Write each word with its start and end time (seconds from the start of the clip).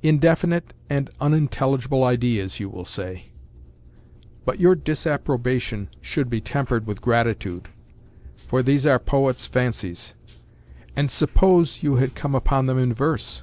Indefinite 0.00 0.74
and 0.88 1.10
unintelligible 1.20 2.04
ideas, 2.04 2.60
you 2.60 2.68
will 2.68 2.84
say; 2.84 3.32
but 4.44 4.60
your 4.60 4.76
disapprobation 4.76 5.88
should 6.00 6.30
be 6.30 6.40
tempered 6.40 6.86
with 6.86 7.02
gratitude, 7.02 7.68
for 8.36 8.62
these 8.62 8.86
are 8.86 9.00
poets’ 9.00 9.48
fancies—and 9.48 11.10
suppose 11.10 11.82
you 11.82 11.96
had 11.96 12.14
come 12.14 12.36
upon 12.36 12.66
them 12.66 12.78
in 12.78 12.94
verse! 12.94 13.42